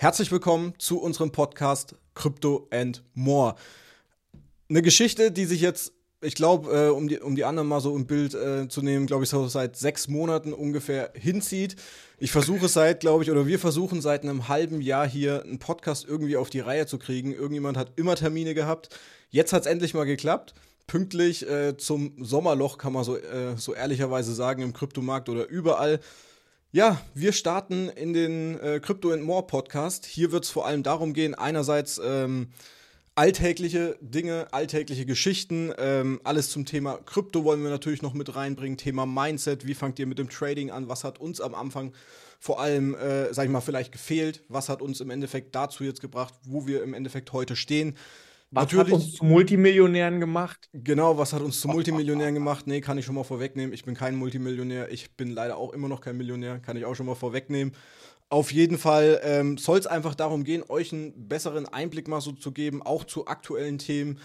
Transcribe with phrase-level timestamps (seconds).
[0.00, 3.54] Herzlich willkommen zu unserem Podcast Crypto and More.
[4.70, 5.92] Eine Geschichte, die sich jetzt,
[6.22, 9.04] ich glaube, äh, um, die, um die anderen mal so im Bild äh, zu nehmen,
[9.04, 11.76] glaube ich, so seit sechs Monaten ungefähr hinzieht.
[12.16, 16.06] Ich versuche seit, glaube ich, oder wir versuchen seit einem halben Jahr hier einen Podcast
[16.08, 17.34] irgendwie auf die Reihe zu kriegen.
[17.34, 18.88] Irgendjemand hat immer Termine gehabt.
[19.28, 20.54] Jetzt hat es endlich mal geklappt
[20.86, 26.00] pünktlich äh, zum Sommerloch, kann man so, äh, so ehrlicherweise sagen, im Kryptomarkt oder überall.
[26.72, 30.06] Ja, wir starten in den äh, Crypto and More Podcast.
[30.06, 32.50] Hier wird es vor allem darum gehen, einerseits ähm,
[33.16, 38.78] alltägliche Dinge, alltägliche Geschichten, ähm, alles zum Thema Krypto wollen wir natürlich noch mit reinbringen,
[38.78, 41.92] Thema Mindset, wie fangt ihr mit dem Trading an, was hat uns am Anfang
[42.38, 46.00] vor allem, äh, sag ich mal, vielleicht gefehlt, was hat uns im Endeffekt dazu jetzt
[46.00, 47.96] gebracht, wo wir im Endeffekt heute stehen.
[48.52, 50.68] Was Natürlich, hat uns zu Multimillionären gemacht?
[50.72, 52.66] Genau, was hat uns zu Multimillionären gemacht?
[52.66, 53.72] Nee, kann ich schon mal vorwegnehmen.
[53.72, 54.90] Ich bin kein Multimillionär.
[54.90, 56.58] Ich bin leider auch immer noch kein Millionär.
[56.58, 57.76] Kann ich auch schon mal vorwegnehmen.
[58.28, 62.32] Auf jeden Fall ähm, soll es einfach darum gehen, euch einen besseren Einblick mal so
[62.32, 64.18] zu geben, auch zu aktuellen Themen.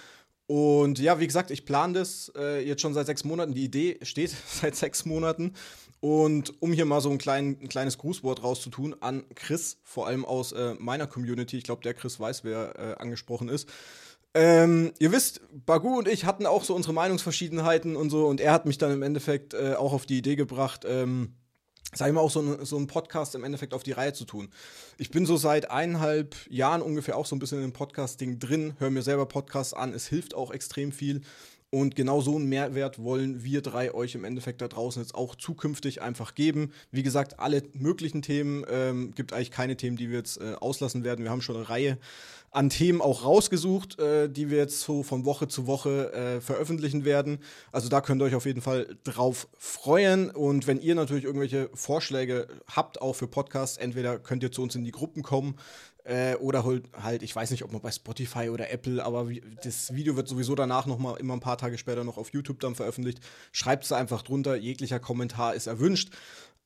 [0.47, 3.53] Und ja, wie gesagt, ich plane das äh, jetzt schon seit sechs Monaten.
[3.53, 5.53] Die Idee steht seit sechs Monaten.
[6.00, 10.25] Und um hier mal so ein, klein, ein kleines Grußwort rauszutun an Chris, vor allem
[10.25, 11.57] aus äh, meiner Community.
[11.57, 13.69] Ich glaube, der Chris weiß, wer äh, angesprochen ist.
[14.38, 18.52] Ähm, ihr wisst, Bagu und ich hatten auch so unsere Meinungsverschiedenheiten und so, und er
[18.52, 21.36] hat mich dann im Endeffekt äh, auch auf die Idee gebracht, ähm,
[21.94, 24.50] sag ich mal, auch so, so einen Podcast im Endeffekt auf die Reihe zu tun.
[24.97, 28.73] Ich bin so seit eineinhalb Jahren ungefähr auch so ein bisschen in dem Podcasting drin,
[28.78, 31.22] höre mir selber Podcasts an, es hilft auch extrem viel.
[31.76, 35.36] Und genau so einen Mehrwert wollen wir drei euch im Endeffekt da draußen jetzt auch
[35.36, 36.72] zukünftig einfach geben.
[36.90, 41.03] Wie gesagt, alle möglichen Themen, ähm, gibt eigentlich keine Themen, die wir jetzt äh, auslassen
[41.03, 41.26] werden.
[41.26, 41.98] Wir haben schon eine Reihe
[42.52, 47.03] an Themen auch rausgesucht, äh, die wir jetzt so von Woche zu Woche äh, veröffentlichen
[47.03, 47.40] werden.
[47.73, 50.30] Also da könnt ihr euch auf jeden Fall drauf freuen.
[50.30, 54.76] Und wenn ihr natürlich irgendwelche Vorschläge habt, auch für Podcasts, entweder könnt ihr zu uns
[54.76, 55.56] in die Gruppen kommen.
[56.06, 56.64] Äh, oder
[57.02, 59.28] halt, ich weiß nicht, ob man bei Spotify oder Apple, aber
[59.64, 62.59] das Video wird sowieso danach noch mal immer ein paar Tage später noch auf YouTube
[62.59, 63.20] dann veröffentlicht.
[63.52, 66.13] Schreibt es einfach drunter, jeglicher Kommentar ist erwünscht.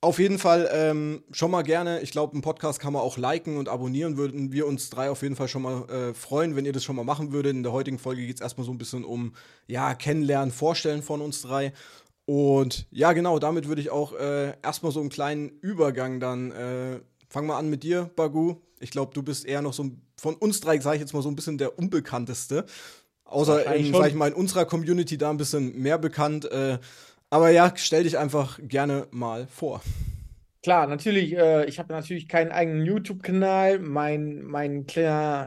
[0.01, 2.01] Auf jeden Fall ähm, schon mal gerne.
[2.01, 4.17] Ich glaube, einen Podcast kann man auch liken und abonnieren.
[4.17, 6.95] Würden wir uns drei auf jeden Fall schon mal äh, freuen, wenn ihr das schon
[6.97, 7.53] mal machen würdet.
[7.53, 9.33] In der heutigen Folge geht es erstmal so ein bisschen um
[9.67, 11.73] ja, Kennenlernen, Vorstellen von uns drei.
[12.25, 16.51] Und ja, genau, damit würde ich auch äh, erstmal so einen kleinen Übergang dann.
[16.51, 16.99] Äh,
[17.29, 18.55] fang mal an mit dir, Bagu.
[18.79, 21.29] Ich glaube, du bist eher noch so von uns drei, sage ich jetzt mal, so
[21.29, 22.65] ein bisschen der Unbekannteste.
[23.25, 26.51] Außer, in, sag ich mal, in unserer Community da ein bisschen mehr bekannt.
[26.51, 26.79] Äh,
[27.29, 29.81] aber ja, stell dich einfach gerne mal vor.
[30.63, 33.79] Klar, natürlich, äh, ich habe natürlich keinen eigenen YouTube-Kanal.
[33.79, 34.85] Mein, mein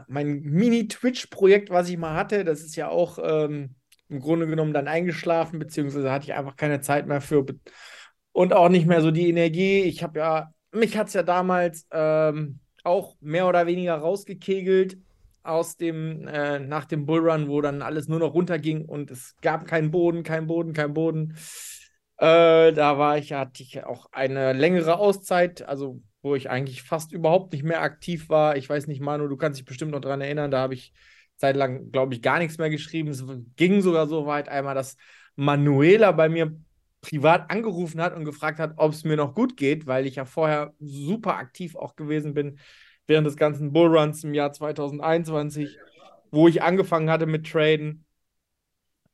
[0.07, 3.75] mein Mini-Twitch-Projekt, was ich mal hatte, das ist ja auch ähm,
[4.09, 7.45] im Grunde genommen dann eingeschlafen, beziehungsweise hatte ich einfach keine Zeit mehr für
[8.31, 9.81] und auch nicht mehr so die Energie.
[9.81, 14.97] Ich habe ja, mich hat es ja damals ähm, auch mehr oder weniger rausgekegelt
[15.41, 19.65] aus dem, äh, nach dem Bullrun, wo dann alles nur noch runterging und es gab
[19.65, 21.35] keinen Boden, keinen Boden, keinen Boden.
[22.17, 27.11] Äh, da war ich, hatte ich auch eine längere Auszeit, also wo ich eigentlich fast
[27.11, 28.55] überhaupt nicht mehr aktiv war.
[28.55, 30.93] Ich weiß nicht, Manu, du kannst dich bestimmt noch daran erinnern, da habe ich
[31.35, 33.09] zeitlang, glaube ich, gar nichts mehr geschrieben.
[33.09, 33.25] Es
[33.57, 34.95] ging sogar so weit einmal, dass
[35.35, 36.55] Manuela bei mir
[37.03, 40.25] privat angerufen hat und gefragt hat, ob es mir noch gut geht, weil ich ja
[40.25, 42.57] vorher super aktiv auch gewesen bin
[43.05, 45.77] während des ganzen Bullruns im Jahr 2021,
[46.31, 48.05] wo ich angefangen hatte mit Traden.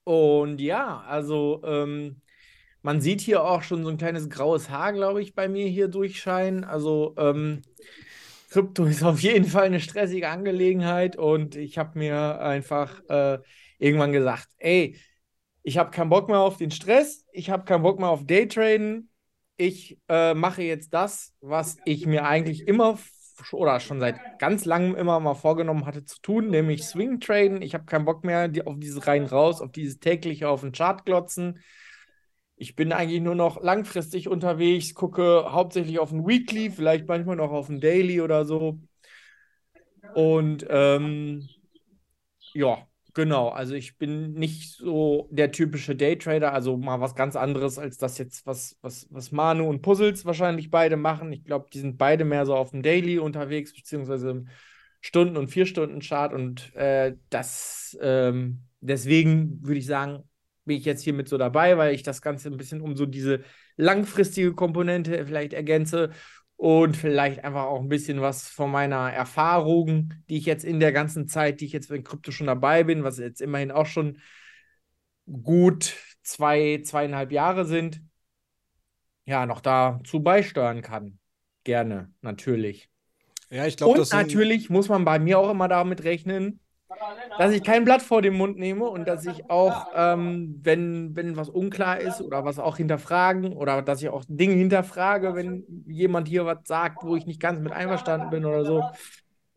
[0.04, 2.22] Und ja, also ähm,
[2.84, 5.88] man sieht hier auch schon so ein kleines graues Haar, glaube ich, bei mir hier
[5.88, 6.64] durchscheinen.
[6.64, 7.64] Also ähm,
[8.52, 13.40] Krypto ist auf jeden Fall eine stressige Angelegenheit und ich habe mir einfach äh,
[13.80, 14.96] irgendwann gesagt, ey,
[15.70, 19.12] ich habe keinen Bock mehr auf den Stress, ich habe keinen Bock mehr auf Daytraden.
[19.56, 22.98] Ich äh, mache jetzt das, was ich mir eigentlich immer
[23.54, 27.62] oder schon seit ganz langem immer mal vorgenommen hatte zu tun, nämlich Swing Traden.
[27.62, 31.06] Ich habe keinen Bock mehr auf dieses rein raus, auf dieses tägliche auf den Chart
[31.06, 31.60] glotzen.
[32.56, 37.52] Ich bin eigentlich nur noch langfristig unterwegs, gucke hauptsächlich auf ein Weekly, vielleicht manchmal noch
[37.52, 38.80] auf ein Daily oder so.
[40.16, 41.48] Und ähm,
[42.54, 43.50] ja, genau.
[43.50, 48.18] Also ich bin nicht so der typische Daytrader, also mal was ganz anderes als das
[48.18, 51.32] jetzt, was, was, was Manu und Puzzles wahrscheinlich beide machen.
[51.32, 54.48] Ich glaube, die sind beide mehr so auf dem Daily unterwegs, beziehungsweise im
[55.02, 56.34] Stunden- und Vier-Stunden-Chart.
[56.34, 60.24] Und äh, das ähm, deswegen würde ich sagen,
[60.66, 63.06] bin ich jetzt hier mit so dabei, weil ich das Ganze ein bisschen um so
[63.06, 63.42] diese
[63.76, 66.12] langfristige Komponente vielleicht ergänze
[66.60, 70.92] und vielleicht einfach auch ein bisschen was von meiner Erfahrung, die ich jetzt in der
[70.92, 74.18] ganzen Zeit, die ich jetzt in Krypto schon dabei bin, was jetzt immerhin auch schon
[75.26, 78.02] gut zwei, zweieinhalb Jahre sind,
[79.24, 81.18] ja, noch dazu beisteuern kann.
[81.64, 82.90] Gerne, natürlich.
[83.50, 86.60] Ja, ich glaube, Und natürlich muss man bei mir auch immer damit rechnen,
[87.38, 91.38] dass ich kein Blatt vor den Mund nehme und dass ich auch, ähm, wenn, wenn
[91.38, 96.28] was unklar ist oder was auch hinterfragen oder dass ich auch Dinge hinterfrage, wenn jemand
[96.28, 98.84] hier was sagt, wo ich nicht ganz mit einverstanden bin oder so,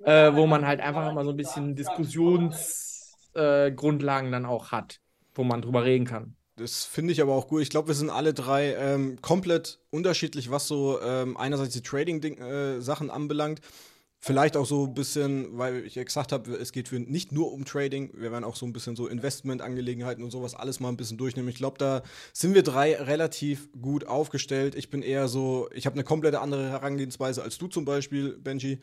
[0.05, 5.01] äh, wo man halt einfach immer so ein bisschen Diskussionsgrundlagen äh, dann auch hat,
[5.35, 6.37] wo man drüber reden kann.
[6.57, 7.63] Das finde ich aber auch gut.
[7.63, 13.09] Ich glaube, wir sind alle drei ähm, komplett unterschiedlich, was so ähm, einerseits die Trading-Sachen
[13.09, 13.61] äh, anbelangt.
[14.25, 17.53] Vielleicht auch so ein bisschen, weil ich ja gesagt habe, es geht für nicht nur
[17.53, 20.97] um Trading, wir werden auch so ein bisschen so Investmentangelegenheiten und sowas alles mal ein
[20.97, 21.49] bisschen durchnehmen.
[21.49, 22.03] Ich glaube, da
[22.33, 24.77] sind wir drei relativ gut aufgestellt.
[24.77, 28.79] Ich bin eher so, ich habe eine komplette andere Herangehensweise als du zum Beispiel, Benji.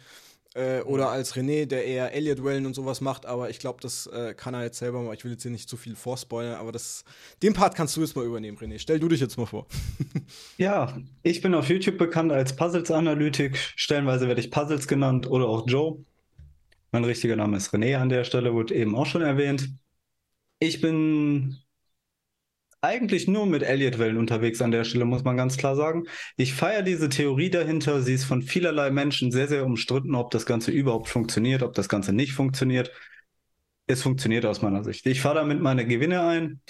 [0.56, 1.12] Äh, oder mhm.
[1.12, 4.64] als René, der eher Elliot-Wellen und sowas macht, aber ich glaube, das äh, kann er
[4.64, 5.14] jetzt selber mal.
[5.14, 7.04] Ich will jetzt hier nicht zu viel vorspoilern, aber das,
[7.44, 8.80] den Part kannst du jetzt mal übernehmen, René.
[8.80, 9.68] Stell du dich jetzt mal vor.
[10.58, 13.58] ja, ich bin auf YouTube bekannt als Puzzles-Analytik.
[13.76, 16.04] Stellenweise werde ich Puzzles genannt oder auch Joe.
[16.92, 19.70] Mein richtiger Name ist René an der Stelle, wurde eben auch schon erwähnt.
[20.60, 21.60] Ich bin
[22.82, 26.04] eigentlich nur mit Elliott-Wellen unterwegs an der Stelle, muss man ganz klar sagen.
[26.38, 28.02] Ich feiere diese Theorie dahinter.
[28.02, 31.90] Sie ist von vielerlei Menschen sehr, sehr umstritten, ob das Ganze überhaupt funktioniert, ob das
[31.90, 32.92] Ganze nicht funktioniert.
[33.88, 35.06] Es funktioniert aus meiner Sicht.
[35.08, 36.62] Ich fahre damit meine Gewinne ein.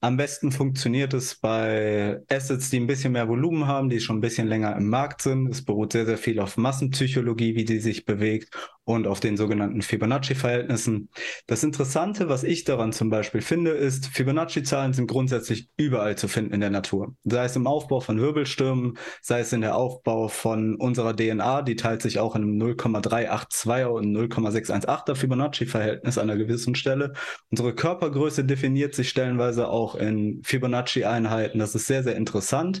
[0.00, 4.20] Am besten funktioniert es bei Assets, die ein bisschen mehr Volumen haben, die schon ein
[4.20, 5.48] bisschen länger im Markt sind.
[5.48, 8.54] Es beruht sehr, sehr viel auf Massenpsychologie, wie die sich bewegt
[8.88, 11.10] und auf den sogenannten Fibonacci-Verhältnissen.
[11.46, 16.54] Das Interessante, was ich daran zum Beispiel finde, ist, Fibonacci-Zahlen sind grundsätzlich überall zu finden
[16.54, 17.14] in der Natur.
[17.24, 21.76] Sei es im Aufbau von Wirbelstürmen, sei es in der Aufbau von unserer DNA, die
[21.76, 27.12] teilt sich auch in einem 0,382er und 0,618er Fibonacci-Verhältnis an einer gewissen Stelle.
[27.50, 31.58] Unsere Körpergröße definiert sich stellenweise auch in Fibonacci-Einheiten.
[31.58, 32.80] Das ist sehr, sehr interessant.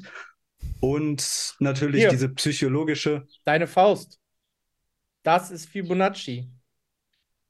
[0.80, 2.08] Und natürlich Hier.
[2.08, 3.26] diese psychologische.
[3.44, 4.18] Deine Faust.
[5.22, 6.48] Das ist Fibonacci.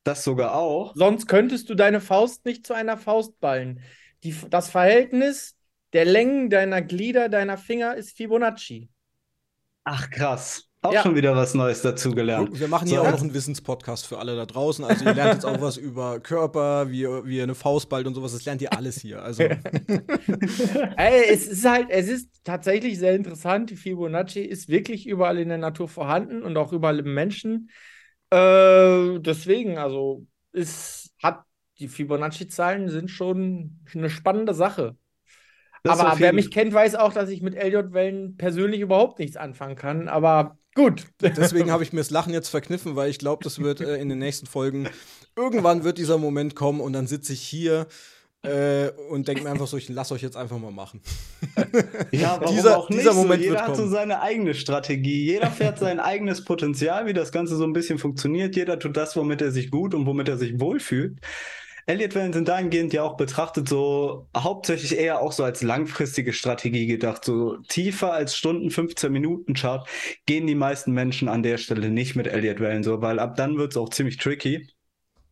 [0.05, 0.95] Das sogar auch.
[0.95, 3.83] Sonst könntest du deine Faust nicht zu einer Faust ballen.
[4.25, 5.57] Die, das Verhältnis
[5.93, 8.89] der Längen deiner Glieder, deiner Finger ist Fibonacci.
[9.85, 10.68] Ach krass.
[10.81, 11.03] Auch ja.
[11.03, 12.59] schon wieder was Neues dazugelernt.
[12.59, 14.85] Wir machen hier so, auch noch einen Wissenspodcast für alle da draußen.
[14.85, 18.33] Also ihr lernt jetzt auch was über Körper, wie, wie eine Faust ballt und sowas.
[18.33, 19.21] Das lernt ihr alles hier.
[19.21, 19.43] Also.
[20.97, 23.71] Ey, es ist halt, es ist tatsächlich sehr interessant.
[23.71, 27.71] Die Fibonacci ist wirklich überall in der Natur vorhanden und auch überall im Menschen.
[28.31, 31.43] Äh, deswegen, also, es hat
[31.81, 34.97] die Fibonacci-Zahlen sind schon eine spannende Sache.
[35.85, 40.09] aber wer mich kennt, weiß auch, dass ich mit LJ-Wellen persönlich überhaupt nichts anfangen kann.
[40.09, 41.07] Aber Gut.
[41.21, 44.09] Deswegen habe ich mir das Lachen jetzt verkniffen, weil ich glaube, das wird äh, in
[44.09, 44.89] den nächsten Folgen.
[45.35, 47.89] Irgendwann wird dieser Moment kommen und dann sitze ich hier
[48.43, 51.01] äh, und denke mir einfach so, ich lasse euch jetzt einfach mal machen.
[52.13, 53.49] Ja, warum dieser, auch nicht dieser Moment so?
[53.49, 55.27] Jeder hat so seine eigene Strategie.
[55.27, 58.57] Jeder fährt sein eigenes Potenzial, wie das Ganze so ein bisschen funktioniert.
[58.57, 61.19] Jeder tut das, womit er sich gut und womit er sich wohlfühlt.
[61.89, 67.25] Elliott-Wellen sind dahingehend ja auch betrachtet so hauptsächlich eher auch so als langfristige Strategie gedacht.
[67.25, 69.89] So tiefer als Stunden 15 Minuten Chart
[70.27, 73.73] gehen die meisten Menschen an der Stelle nicht mit Elliott-Wellen so, weil ab dann wird
[73.73, 74.69] es auch ziemlich tricky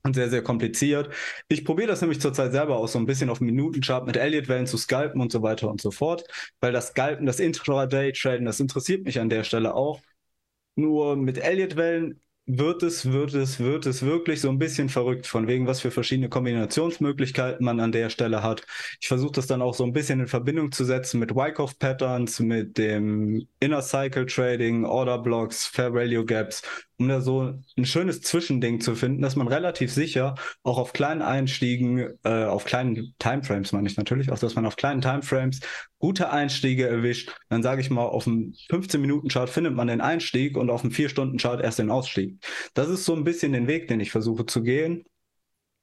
[0.03, 1.11] und sehr, sehr kompliziert.
[1.49, 4.79] Ich probiere das nämlich zurzeit selber auch so ein bisschen auf Minutenchart mit Elliott-Wellen zu
[4.79, 6.25] scalpen und so weiter und so fort,
[6.61, 10.01] weil das Scalpen, das Intraday-Traden, das interessiert mich an der Stelle auch.
[10.75, 15.49] Nur mit Elliott-Wellen wird es, wird es, wird es wirklich so ein bisschen verrückt, von
[15.49, 18.65] wegen, was für verschiedene Kombinationsmöglichkeiten man an der Stelle hat.
[19.01, 22.39] Ich versuche das dann auch so ein bisschen in Verbindung zu setzen mit Wyckoff Patterns,
[22.39, 26.63] mit dem Inner Cycle Trading, Order Blocks, Fair Value Gaps
[26.99, 31.23] um da so ein schönes Zwischending zu finden, dass man relativ sicher auch auf kleinen
[31.23, 35.61] Einstiegen, äh, auf kleinen Timeframes meine ich natürlich, auch dass man auf kleinen Timeframes
[35.99, 37.35] gute Einstiege erwischt.
[37.49, 41.61] Dann sage ich mal, auf dem 15-Minuten-Chart findet man den Einstieg und auf dem 4-Stunden-Chart
[41.61, 42.39] erst den Ausstieg.
[42.75, 45.05] Das ist so ein bisschen den Weg, den ich versuche zu gehen.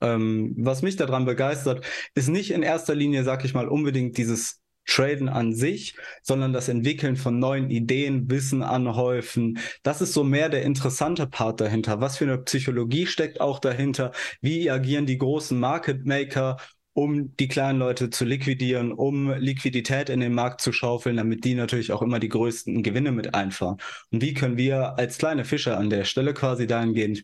[0.02, 4.63] Ähm, was mich daran begeistert, ist nicht in erster Linie, sag ich mal, unbedingt dieses
[4.86, 9.60] Traden an sich, sondern das Entwickeln von neuen Ideen, Wissen anhäufen.
[9.84, 12.02] Das ist so mehr der interessante Part dahinter.
[12.02, 14.12] Was für eine Psychologie steckt auch dahinter?
[14.42, 16.58] Wie agieren die großen Market Maker,
[16.94, 21.56] um die kleinen Leute zu liquidieren, um Liquidität in den Markt zu schaufeln, damit die
[21.56, 23.78] natürlich auch immer die größten Gewinne mit einfahren?
[24.12, 27.24] Und wie können wir als kleine Fischer an der Stelle quasi dahingehend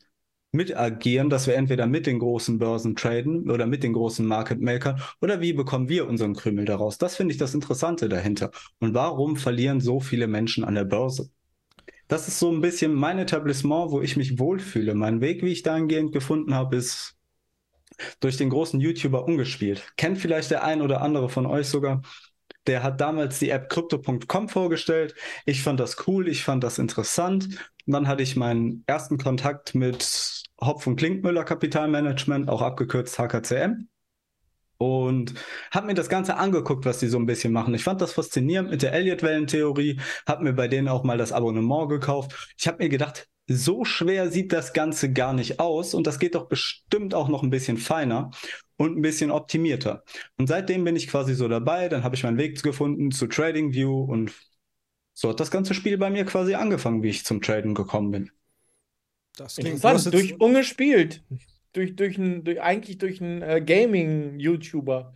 [0.52, 4.62] mit agieren, dass wir entweder mit den großen Börsen traden oder mit den großen Market
[4.62, 6.98] Makern oder wie bekommen wir unseren Krümel daraus?
[6.98, 8.52] Das finde ich das Interessante dahinter.
[8.80, 11.30] Und warum verlieren so viele Menschen an der Börse?
[12.08, 14.96] Das ist so ein bisschen mein Etablissement, wo ich mich wohlfühle.
[14.96, 17.16] Mein Weg, wie ich dahingehend gefunden habe, ist
[18.20, 19.94] durch den großen YouTuber umgespielt.
[19.98, 22.02] Kennt vielleicht der ein oder andere von euch sogar.
[22.66, 25.16] Der hat damals die App Crypto.com vorgestellt.
[25.46, 27.46] Ich fand das cool, ich fand das interessant.
[27.86, 33.88] Und dann hatte ich meinen ersten Kontakt mit Hopf und Klinkmüller Kapitalmanagement, auch abgekürzt HKCM
[34.80, 35.34] und
[35.72, 37.74] habe mir das Ganze angeguckt, was die so ein bisschen machen.
[37.74, 41.90] Ich fand das faszinierend mit der Elliott-Wellentheorie, habe mir bei denen auch mal das Abonnement
[41.90, 42.56] gekauft.
[42.58, 46.36] Ich habe mir gedacht, so schwer sieht das Ganze gar nicht aus und das geht
[46.36, 48.32] doch bestimmt auch noch ein bisschen feiner
[48.78, 50.04] und ein bisschen optimierter.
[50.38, 54.04] Und seitdem bin ich quasi so dabei, dann habe ich meinen Weg gefunden zu TradingView
[54.04, 54.32] und
[55.14, 58.32] so hat das ganze Spiel bei mir quasi angefangen, wie ich zum Traden gekommen bin.
[59.40, 61.24] Das Interessant, durch ungespielt
[61.74, 65.14] durch, durch, ein, durch eigentlich durch einen äh, Gaming-YouTuber.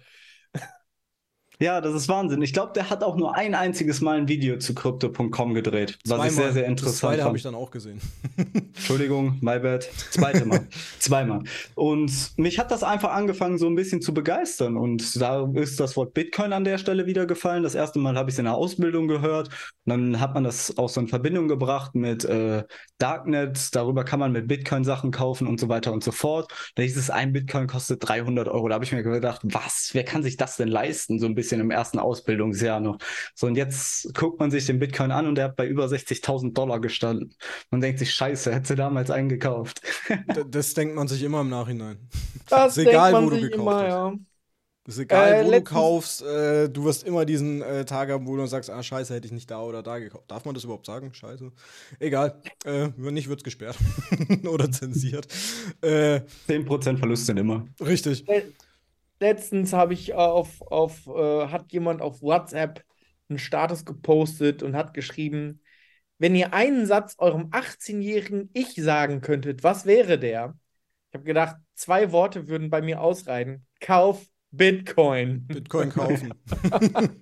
[1.64, 2.42] Ja, das ist Wahnsinn.
[2.42, 6.10] Ich glaube, der hat auch nur ein einziges Mal ein Video zu Crypto.com gedreht, was
[6.10, 6.28] Zweimal.
[6.28, 8.02] ich sehr, sehr interessant das zweite habe ich dann auch gesehen.
[8.76, 9.84] Entschuldigung, my bad.
[10.12, 10.68] Zweite Mal.
[11.00, 11.44] Zweimal.
[11.76, 14.76] Und mich hat das einfach angefangen, so ein bisschen zu begeistern.
[14.76, 17.64] Und da ist das Wort Bitcoin an der Stelle wieder gefallen.
[17.64, 19.48] Das erste Mal habe ich es in der Ausbildung gehört.
[19.86, 22.66] Und dann hat man das auch so in Verbindung gebracht mit äh,
[22.98, 23.74] Darknet.
[23.74, 26.52] Darüber kann man mit Bitcoin Sachen kaufen und so weiter und so fort.
[26.76, 28.68] Da hieß es, ein Bitcoin kostet 300 Euro.
[28.68, 29.92] Da habe ich mir gedacht, was?
[29.94, 31.20] Wer kann sich das denn leisten?
[31.20, 32.98] So ein bisschen bisschen im ersten Ausbildungsjahr noch.
[33.36, 36.54] So, und jetzt guckt man sich den Bitcoin an und der hat bei über 60.000
[36.54, 37.36] Dollar gestanden.
[37.70, 39.82] Man denkt sich, scheiße, hätte damals eingekauft.
[40.50, 41.98] das denkt man sich immer im Nachhinein.
[42.50, 43.88] Das ist egal, wo du gekauft immer, hast.
[43.88, 44.14] Ja.
[44.86, 48.36] Ist egal, äh, wo du kaufst, äh, du wirst immer diesen äh, Tag haben, wo
[48.36, 50.30] du sagst, ah, scheiße, hätte ich nicht da oder da gekauft.
[50.30, 51.14] Darf man das überhaupt sagen?
[51.14, 51.54] Scheiße.
[52.00, 52.42] Egal.
[52.66, 53.78] Äh, wenn nicht, wird es gesperrt.
[54.46, 55.26] oder zensiert.
[55.82, 56.20] Äh,
[56.50, 57.66] 10% Verlust sind immer.
[57.80, 58.26] Richtig.
[59.24, 62.84] Letztens habe ich äh, auf, auf äh, hat jemand auf WhatsApp
[63.30, 65.62] einen Status gepostet und hat geschrieben,
[66.18, 70.56] wenn ihr einen Satz eurem 18-jährigen Ich sagen könntet, was wäre der?
[71.08, 73.66] Ich habe gedacht, zwei Worte würden bei mir ausreichen.
[73.80, 75.48] Kauf Bitcoin.
[75.48, 76.34] Bitcoin kaufen.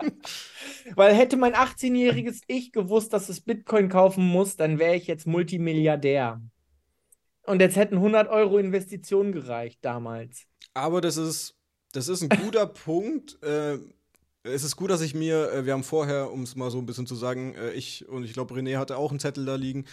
[0.95, 5.27] Weil hätte mein 18-jähriges Ich gewusst, dass es Bitcoin kaufen muss, dann wäre ich jetzt
[5.27, 6.41] Multimilliardär.
[7.43, 10.47] Und jetzt hätten 100 Euro Investitionen gereicht damals.
[10.73, 11.60] Aber das ist
[11.91, 13.41] das ist ein guter Punkt.
[13.43, 13.77] Äh,
[14.43, 16.85] es ist gut, dass ich mir, äh, wir haben vorher, um es mal so ein
[16.85, 19.85] bisschen zu sagen, äh, ich und ich glaube, René hatte auch einen Zettel da liegen.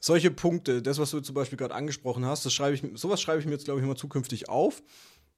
[0.00, 3.40] Solche Punkte, das, was du zum Beispiel gerade angesprochen hast, das schreibe ich, sowas schreibe
[3.40, 4.82] ich mir jetzt, glaube ich, mal zukünftig auf.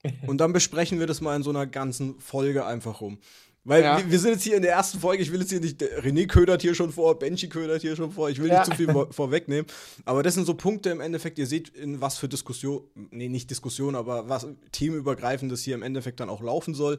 [0.26, 3.18] Und dann besprechen wir das mal in so einer ganzen Folge einfach rum.
[3.64, 3.98] Weil ja.
[3.98, 6.26] wir, wir, sind jetzt hier in der ersten Folge, ich will jetzt hier nicht, René
[6.26, 8.60] ködert hier schon vor, Benji ködert hier schon vor, ich will ja.
[8.60, 9.66] nicht zu viel vor, vorwegnehmen.
[10.06, 13.50] Aber das sind so Punkte im Endeffekt, ihr seht, in was für Diskussion, nee, nicht
[13.50, 16.98] Diskussion, aber was teamübergreifendes hier im Endeffekt dann auch laufen soll.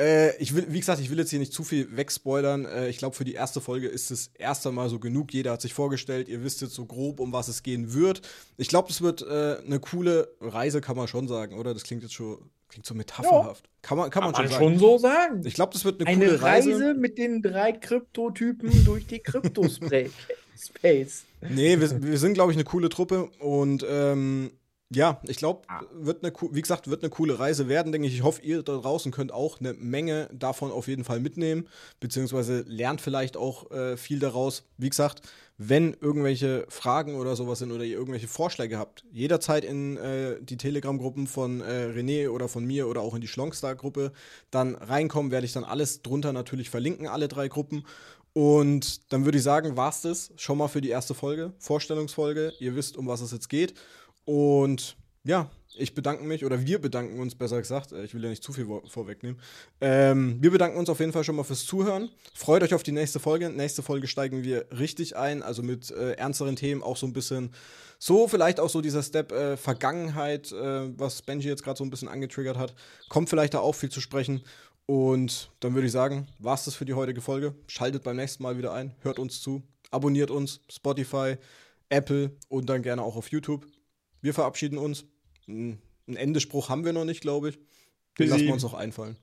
[0.00, 2.64] Äh, ich will, wie gesagt, ich will jetzt hier nicht zu viel wegspoilern.
[2.64, 5.34] Äh, ich glaube, für die erste Folge ist es erst einmal so genug.
[5.34, 8.22] Jeder hat sich vorgestellt, ihr wisst jetzt so grob, um was es gehen wird.
[8.56, 11.74] Ich glaube, das wird äh, eine coole Reise, kann man schon sagen, oder?
[11.74, 13.64] Das klingt jetzt schon, klingt so metapherhaft.
[13.64, 13.72] Ja.
[13.82, 15.42] Kann man, kann man, kann schon, man schon so sagen.
[15.44, 16.70] Ich glaube, das wird eine, eine coole Reise.
[16.70, 20.10] Eine Reise mit den drei Kryptotypen durch die Kryptospace.
[21.48, 24.52] nee, wir, wir sind, glaube ich, eine coole Truppe und ähm,
[24.90, 25.82] ja, ich glaube, ah.
[25.92, 28.14] wird eine, wie gesagt, wird eine coole Reise werden, denke ich.
[28.14, 31.68] Ich hoffe, ihr da draußen könnt auch eine Menge davon auf jeden Fall mitnehmen,
[32.00, 34.64] beziehungsweise lernt vielleicht auch äh, viel daraus.
[34.78, 35.20] Wie gesagt,
[35.58, 40.56] wenn irgendwelche Fragen oder sowas sind oder ihr irgendwelche Vorschläge habt, jederzeit in äh, die
[40.56, 44.12] Telegram-Gruppen von äh, René oder von mir oder auch in die Schlongstar-Gruppe
[44.50, 47.84] dann reinkommen, werde ich dann alles drunter natürlich verlinken, alle drei Gruppen.
[48.32, 52.52] Und dann würde ich sagen, war's das schon mal für die erste Folge, Vorstellungsfolge.
[52.60, 53.74] Ihr wisst, um was es jetzt geht.
[54.28, 58.28] Und ja, ich bedanke mich, oder wir bedanken uns, besser gesagt, äh, ich will ja
[58.28, 59.40] nicht zu viel vorwegnehmen.
[59.80, 62.10] Ähm, wir bedanken uns auf jeden Fall schon mal fürs Zuhören.
[62.34, 63.48] Freut euch auf die nächste Folge.
[63.48, 67.54] Nächste Folge steigen wir richtig ein, also mit äh, ernsteren Themen, auch so ein bisschen,
[67.98, 71.90] so vielleicht auch so dieser Step äh, Vergangenheit, äh, was Benji jetzt gerade so ein
[71.90, 72.74] bisschen angetriggert hat.
[73.08, 74.42] Kommt vielleicht da auch viel zu sprechen.
[74.84, 77.54] Und dann würde ich sagen, war es das für die heutige Folge.
[77.66, 81.36] Schaltet beim nächsten Mal wieder ein, hört uns zu, abonniert uns, Spotify,
[81.88, 83.66] Apple und dann gerne auch auf YouTube.
[84.20, 85.04] Wir verabschieden uns.
[85.46, 87.58] Einen Endespruch haben wir noch nicht, glaube ich.
[88.18, 89.16] Den lassen wir uns noch einfallen.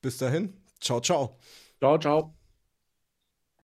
[0.00, 0.52] Bis dahin.
[0.80, 1.38] Ciao, ciao.
[1.78, 2.34] Ciao, ciao.